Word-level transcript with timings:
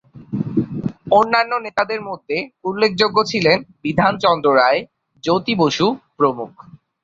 অন্যান্য 1.11 1.51
নেতাদের 1.65 1.99
মধ্যে 2.01 2.37
উল্লেখযোগ্য 2.63 3.17
ছিলেন 3.31 3.57
বিধানচন্দ্র 3.83 4.47
রায়, 4.55 4.81
জ্যোতি 5.23 5.53
বসু 5.55 5.85
প্রমুখ। 6.17 6.51